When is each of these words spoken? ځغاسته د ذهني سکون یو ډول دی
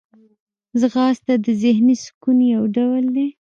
ځغاسته 0.79 1.33
د 1.45 1.47
ذهني 1.63 1.95
سکون 2.05 2.37
یو 2.55 2.63
ډول 2.77 3.03
دی 3.15 3.27